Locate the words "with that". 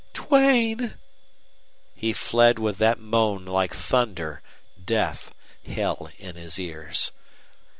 2.57-2.97